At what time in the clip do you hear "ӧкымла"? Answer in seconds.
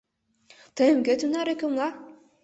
1.53-1.87